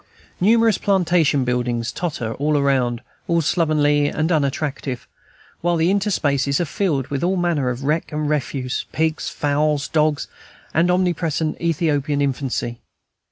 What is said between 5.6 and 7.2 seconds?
while the interspaces are filled